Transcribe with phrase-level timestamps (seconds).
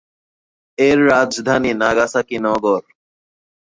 [0.77, 2.81] এর রাজধানী নাগাসাকি নগর।